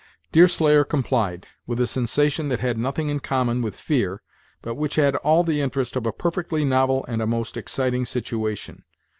Deerslayer 0.31 0.83
complied, 0.83 1.45
with 1.67 1.79
a 1.79 1.85
sensation 1.85 2.49
that 2.49 2.59
had 2.59 2.75
nothing 2.75 3.09
in 3.09 3.19
common 3.19 3.61
with 3.61 3.75
fear, 3.75 4.23
but 4.63 4.73
which 4.73 4.95
had 4.95 5.15
all 5.17 5.43
the 5.43 5.61
interest 5.61 5.95
of 5.95 6.07
a 6.07 6.11
perfectly 6.11 6.65
novel 6.65 7.05
and 7.07 7.21
a 7.21 7.27
most 7.27 7.55
exciting 7.55 8.03
situation. 8.03 8.83